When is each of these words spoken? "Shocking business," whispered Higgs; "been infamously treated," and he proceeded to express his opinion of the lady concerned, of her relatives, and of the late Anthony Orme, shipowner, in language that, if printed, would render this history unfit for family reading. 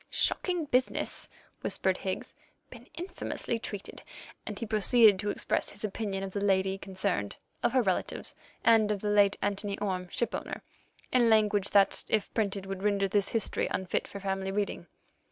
"Shocking 0.09 0.65
business," 0.65 1.29
whispered 1.61 1.97
Higgs; 1.97 2.33
"been 2.71 2.87
infamously 2.95 3.59
treated," 3.59 4.01
and 4.47 4.57
he 4.57 4.65
proceeded 4.65 5.19
to 5.19 5.29
express 5.29 5.69
his 5.69 5.83
opinion 5.83 6.23
of 6.23 6.31
the 6.33 6.43
lady 6.43 6.75
concerned, 6.79 7.35
of 7.61 7.73
her 7.73 7.83
relatives, 7.83 8.33
and 8.63 8.89
of 8.89 9.01
the 9.01 9.11
late 9.11 9.37
Anthony 9.43 9.77
Orme, 9.77 10.07
shipowner, 10.09 10.63
in 11.11 11.29
language 11.29 11.69
that, 11.69 12.03
if 12.07 12.33
printed, 12.33 12.65
would 12.65 12.81
render 12.81 13.07
this 13.07 13.29
history 13.29 13.67
unfit 13.69 14.07
for 14.07 14.19
family 14.19 14.51
reading. 14.51 14.87